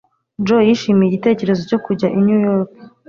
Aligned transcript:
Joe 0.45 0.65
yishimiye 0.67 1.07
igitekerezo 1.09 1.61
cyo 1.69 1.77
kujya 1.85 2.07
i 2.17 2.19
New 2.25 2.39
York. 2.47 2.71